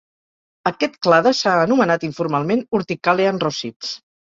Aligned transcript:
Aquest 0.69 0.97
clade 1.09 1.35
s'ha 1.41 1.55
anomenat 1.67 2.09
informalment 2.11 2.67
"urticalean 2.83 3.49
rosids". 3.49 3.99